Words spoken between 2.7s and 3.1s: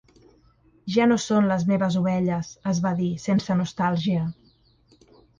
es va dir,